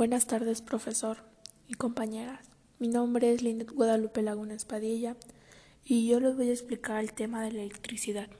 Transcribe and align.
Buenas 0.00 0.26
tardes, 0.26 0.62
profesor 0.62 1.18
y 1.68 1.74
compañeras. 1.74 2.48
Mi 2.78 2.88
nombre 2.88 3.34
es 3.34 3.42
Linet 3.42 3.70
Guadalupe 3.70 4.22
Laguna 4.22 4.54
Espadilla 4.54 5.14
y 5.84 6.08
yo 6.08 6.20
les 6.20 6.34
voy 6.36 6.48
a 6.48 6.52
explicar 6.52 7.00
el 7.04 7.12
tema 7.12 7.44
de 7.44 7.52
la 7.52 7.60
electricidad. 7.60 8.30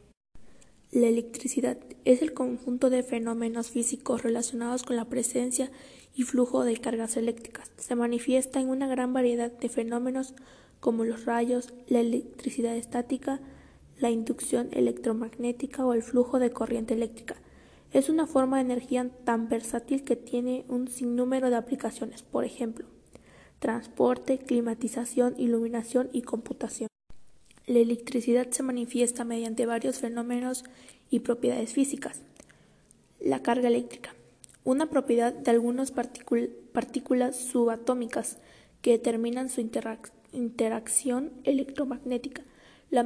La 0.90 1.08
electricidad 1.08 1.76
es 2.06 2.22
el 2.22 2.32
conjunto 2.32 2.88
de 2.88 3.02
fenómenos 3.02 3.68
físicos 3.68 4.22
relacionados 4.22 4.84
con 4.84 4.96
la 4.96 5.10
presencia 5.10 5.70
y 6.14 6.22
flujo 6.22 6.64
de 6.64 6.78
cargas 6.78 7.18
eléctricas. 7.18 7.70
Se 7.76 7.94
manifiesta 7.94 8.58
en 8.58 8.70
una 8.70 8.88
gran 8.88 9.12
variedad 9.12 9.52
de 9.52 9.68
fenómenos 9.68 10.32
como 10.80 11.04
los 11.04 11.26
rayos, 11.26 11.74
la 11.88 12.00
electricidad 12.00 12.74
estática, 12.74 13.38
la 13.98 14.08
inducción 14.08 14.70
electromagnética 14.72 15.84
o 15.84 15.92
el 15.92 16.02
flujo 16.02 16.38
de 16.38 16.52
corriente 16.52 16.94
eléctrica. 16.94 17.36
Es 17.92 18.08
una 18.08 18.26
forma 18.26 18.56
de 18.56 18.62
energía 18.62 19.08
tan 19.24 19.48
versátil 19.48 20.04
que 20.04 20.16
tiene 20.16 20.64
un 20.68 20.88
sinnúmero 20.88 21.50
de 21.50 21.56
aplicaciones, 21.56 22.22
por 22.22 22.44
ejemplo, 22.44 22.86
transporte, 23.58 24.38
climatización, 24.38 25.34
iluminación 25.38 26.08
y 26.12 26.22
computación. 26.22 26.88
La 27.66 27.80
electricidad 27.80 28.48
se 28.50 28.62
manifiesta 28.62 29.24
mediante 29.24 29.66
varios 29.66 29.98
fenómenos 29.98 30.64
y 31.10 31.20
propiedades 31.20 31.72
físicas. 31.72 32.22
La 33.20 33.42
carga 33.42 33.68
eléctrica, 33.68 34.14
una 34.64 34.86
propiedad 34.88 35.32
de 35.32 35.50
algunas 35.50 35.92
partículas 35.92 37.36
subatómicas 37.36 38.38
que 38.82 38.92
determinan 38.92 39.48
su 39.48 39.60
interacción 40.32 41.32
electromagnética. 41.44 42.42
La, 42.90 43.04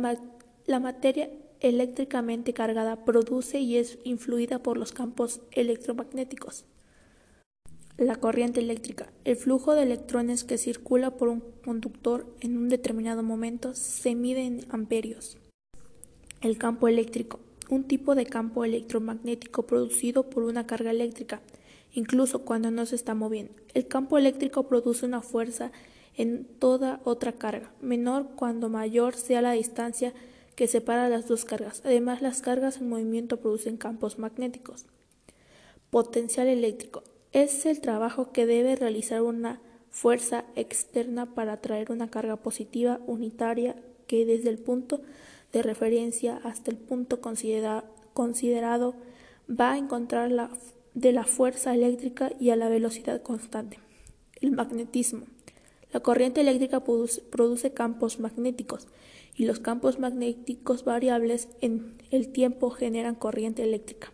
materia 0.80 1.30
eléctricamente 1.68 2.52
cargada 2.52 3.04
produce 3.04 3.58
y 3.58 3.78
es 3.78 3.98
influida 4.04 4.62
por 4.62 4.76
los 4.76 4.92
campos 4.92 5.40
electromagnéticos. 5.52 6.66
La 7.96 8.16
corriente 8.16 8.60
eléctrica. 8.60 9.10
El 9.24 9.36
flujo 9.36 9.74
de 9.74 9.84
electrones 9.84 10.44
que 10.44 10.58
circula 10.58 11.16
por 11.16 11.28
un 11.28 11.42
conductor 11.64 12.26
en 12.40 12.58
un 12.58 12.68
determinado 12.68 13.22
momento 13.22 13.74
se 13.74 14.14
mide 14.14 14.44
en 14.44 14.66
amperios. 14.68 15.38
El 16.42 16.58
campo 16.58 16.86
eléctrico. 16.88 17.40
Un 17.70 17.84
tipo 17.84 18.14
de 18.14 18.26
campo 18.26 18.64
electromagnético 18.64 19.64
producido 19.66 20.28
por 20.28 20.42
una 20.42 20.66
carga 20.66 20.90
eléctrica, 20.90 21.40
incluso 21.94 22.44
cuando 22.44 22.70
no 22.70 22.84
se 22.84 22.96
está 22.96 23.14
moviendo. 23.14 23.54
El 23.72 23.88
campo 23.88 24.18
eléctrico 24.18 24.64
produce 24.64 25.06
una 25.06 25.22
fuerza 25.22 25.72
en 26.14 26.44
toda 26.44 27.00
otra 27.04 27.32
carga, 27.32 27.72
menor 27.80 28.28
cuando 28.36 28.68
mayor 28.68 29.14
sea 29.14 29.40
la 29.40 29.52
distancia 29.52 30.12
que 30.54 30.68
separa 30.68 31.08
las 31.08 31.28
dos 31.28 31.44
cargas. 31.44 31.82
Además, 31.84 32.22
las 32.22 32.40
cargas 32.40 32.78
en 32.78 32.88
movimiento 32.88 33.38
producen 33.38 33.76
campos 33.76 34.18
magnéticos. 34.18 34.86
Potencial 35.90 36.48
eléctrico. 36.48 37.02
Es 37.32 37.66
el 37.66 37.80
trabajo 37.80 38.32
que 38.32 38.46
debe 38.46 38.76
realizar 38.76 39.22
una 39.22 39.60
fuerza 39.90 40.44
externa 40.56 41.34
para 41.34 41.54
atraer 41.54 41.92
una 41.92 42.10
carga 42.10 42.36
positiva 42.36 43.00
unitaria 43.06 43.76
que 44.06 44.26
desde 44.26 44.50
el 44.50 44.58
punto 44.58 45.00
de 45.52 45.62
referencia 45.62 46.40
hasta 46.42 46.70
el 46.70 46.76
punto 46.76 47.20
considerado 47.20 48.94
va 49.48 49.72
a 49.72 49.78
encontrar 49.78 50.32
la, 50.32 50.50
de 50.94 51.12
la 51.12 51.24
fuerza 51.24 51.74
eléctrica 51.74 52.32
y 52.40 52.50
a 52.50 52.56
la 52.56 52.68
velocidad 52.68 53.22
constante. 53.22 53.78
El 54.40 54.50
magnetismo. 54.50 55.26
La 55.94 56.00
corriente 56.00 56.40
eléctrica 56.40 56.82
produce, 56.82 57.72
campos 57.72 58.18
magnéticos 58.18 58.88
y 59.36 59.44
los 59.44 59.60
campos 59.60 60.00
magnéticos 60.00 60.84
variables 60.84 61.46
en 61.60 62.02
el 62.10 62.30
tiempo 62.30 62.70
generan 62.70 63.14
corriente 63.14 63.62
eléctrica. 63.62 64.12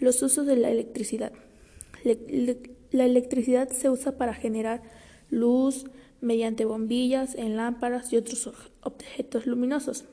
Los 0.00 0.20
usos 0.24 0.44
de 0.44 0.56
la 0.56 0.68
electricidad. 0.68 1.30
la 2.90 3.04
electricidad 3.04 3.68
se 3.68 3.90
usa 3.90 4.18
para 4.18 4.34
generar 4.34 4.82
luz 5.30 5.84
mediante 6.20 6.64
bombillas 6.64 7.36
en 7.36 7.56
lámparas 7.56 8.12
y 8.12 8.16
otros 8.16 8.50
objetos 8.82 9.46
luminosos. 9.46 10.04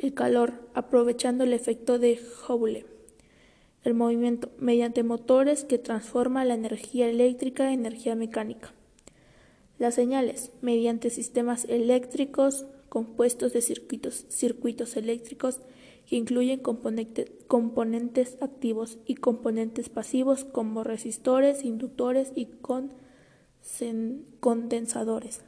El 0.00 0.14
calor, 0.14 0.54
aprovechando 0.72 1.44
el 1.44 1.52
efecto 1.52 1.98
de 1.98 2.16
Joule. 2.16 2.86
El 3.84 3.92
movimiento, 3.92 4.50
mediante 4.58 5.02
motores 5.02 5.64
que 5.64 5.76
transforman 5.76 6.48
la 6.48 6.54
energía 6.54 7.10
eléctrica 7.10 7.74
en 7.74 7.80
energía 7.80 8.14
mecánica. 8.14 8.72
Las 9.78 9.94
señales, 9.94 10.52
mediante 10.62 11.10
sistemas 11.10 11.66
eléctricos 11.68 12.66
compuestos 12.88 13.52
de 13.52 13.60
circuitos, 13.60 14.24
circuitos 14.28 14.96
eléctricos 14.96 15.60
que 16.06 16.16
incluyen 16.16 16.60
componentes 16.60 18.38
activos 18.40 18.98
y 19.04 19.16
componentes 19.16 19.88
pasivos 19.88 20.44
como 20.44 20.84
resistores, 20.84 21.64
inductores 21.64 22.32
y 22.34 22.48
condensadores. 24.40 25.42